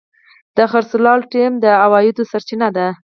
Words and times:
د 0.57 0.57
خرڅلاو 0.71 1.27
ټیم 1.33 1.51
د 1.63 1.65
عوایدو 1.83 2.23
سرچینه 2.31 2.67
ده. 2.77 2.87